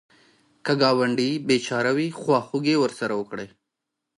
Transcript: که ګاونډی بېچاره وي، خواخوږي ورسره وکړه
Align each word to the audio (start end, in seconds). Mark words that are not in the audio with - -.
که 0.65 0.73
ګاونډی 0.81 1.29
بېچاره 1.47 1.91
وي، 1.97 2.07
خواخوږي 2.19 2.75
ورسره 2.79 3.13
وکړه 3.17 3.45